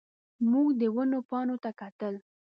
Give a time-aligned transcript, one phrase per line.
[0.51, 2.13] موږ د ونو پاڼو ته کتل.